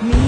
[0.00, 0.27] me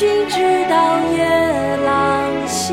[0.00, 0.40] 君直
[0.70, 2.72] 到夜郎西。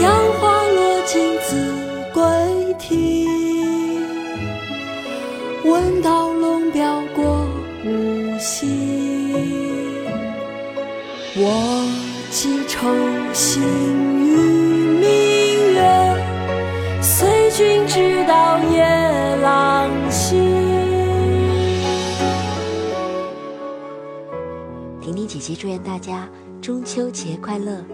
[0.00, 1.72] 杨花落尽子
[2.12, 2.20] 规
[2.76, 3.28] 啼。
[5.62, 7.46] 闻道龙标过
[7.84, 8.66] 五溪，
[11.36, 11.86] 我
[12.32, 12.88] 寄愁
[13.32, 13.62] 心
[14.26, 14.34] 与
[14.98, 15.23] 明
[25.44, 26.26] 及祝愿大家
[26.62, 27.84] 中秋节快乐！